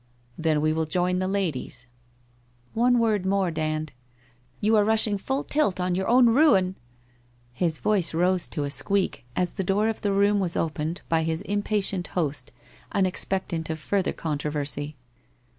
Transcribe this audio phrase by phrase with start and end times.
[0.35, 1.85] Then we will join the ladies/
[2.31, 3.93] * One word more, Dand.
[4.59, 6.75] You are rushing full tilt on your own ruin!'
[7.63, 11.21] His voice rose to a squeak as the door of the room was opened by
[11.21, 12.51] his impatient host,
[12.91, 14.95] unexpectant of further con troversy.